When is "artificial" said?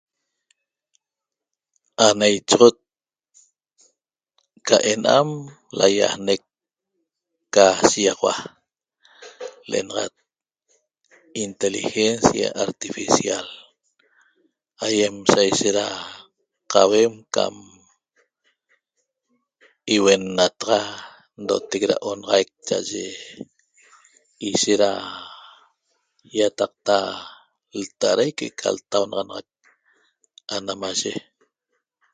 12.65-13.47